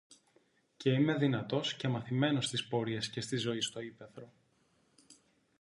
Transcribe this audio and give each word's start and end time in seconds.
Και 0.77 0.89
είμαι 0.89 1.13
δυνατός 1.15 1.75
και 1.75 1.87
μαθημένος 1.87 2.45
στις 2.45 2.67
πορείες 2.67 3.09
και 3.09 3.21
στη 3.21 3.37
ζωή 3.37 3.61
στο 3.61 3.79
ύπαιθρο. 3.81 4.31